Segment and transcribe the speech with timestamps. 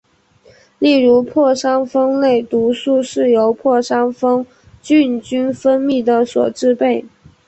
[0.79, 4.43] 例如破伤风类毒素是由破伤风
[4.83, 7.05] 梭菌分泌的所制备。